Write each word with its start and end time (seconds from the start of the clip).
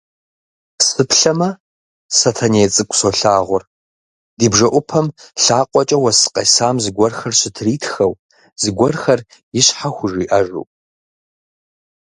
Сыплъэмэ, 0.87 1.49
Сэтэней 2.17 2.67
цӏыкӏу 2.73 2.95
солагъур, 2.99 3.63
ди 4.37 4.47
бжэӏупэм 4.51 5.07
лъакъуэкӏэ 5.43 5.97
уэс 6.03 6.21
къесам 6.33 6.75
зыгуэрхэр 6.83 7.33
щытритхэу, 7.39 8.13
зыгуэрхэр 8.61 9.19
ищхьэ 9.59 9.89
хужиӏэжу. 9.95 10.65